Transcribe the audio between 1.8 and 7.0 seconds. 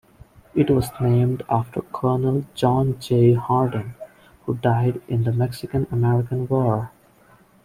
Colonel John J. Hardin, who died in the Mexican-American War.